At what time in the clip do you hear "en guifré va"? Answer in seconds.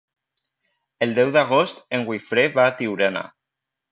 1.97-2.65